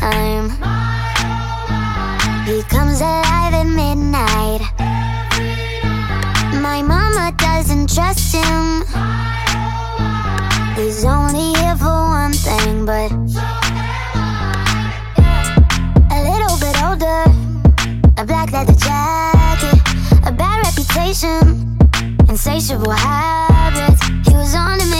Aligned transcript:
time. 0.00 0.48
He 2.46 2.62
comes 2.74 3.02
alive 3.02 3.52
at 3.52 3.66
midnight. 3.66 4.62
My 6.66 6.80
mama 6.80 7.34
doesn't 7.36 7.92
trust 7.94 8.34
him. 8.34 8.84
He's 10.74 11.04
only 11.04 11.52
here 11.60 11.76
for 11.76 11.98
one 12.20 12.32
thing, 12.32 12.86
but 12.86 13.12
a 16.16 16.20
little 16.30 16.56
bit 16.64 16.76
older, 16.82 17.20
a 18.16 18.24
black 18.24 18.52
leather 18.52 18.78
jacket, 18.86 19.80
a 20.24 20.32
bad 20.32 20.64
reputation, 20.64 21.76
insatiable 22.26 22.92
habits. 22.92 24.00
He 24.26 24.34
was 24.34 24.54
on 24.54 24.78
to 24.78 24.86
me. 24.86 24.99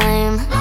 time. 0.00 0.55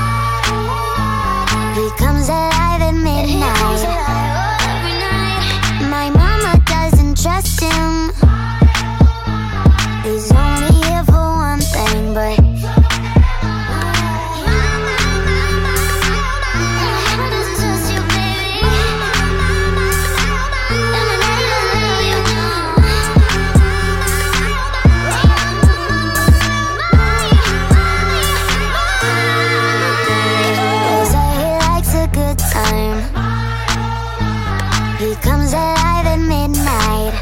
Comes 35.21 35.53
alive 35.53 36.05
at 36.05 36.19
midnight. 36.19 37.13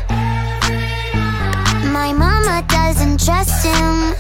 My 1.92 2.12
mama 2.14 2.64
doesn't 2.68 3.24
trust 3.24 3.66
him. 3.66 4.14